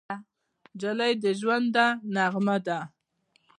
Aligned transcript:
نجلۍ 0.75 1.13
د 1.23 1.25
ژونده 1.39 1.85
نغمه 2.15 2.57
ده. 2.65 2.79